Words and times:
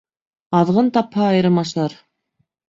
Аҙғын 0.59 0.89
тапһа, 0.95 1.27
айырым 1.33 1.61
ашар. 1.65 1.99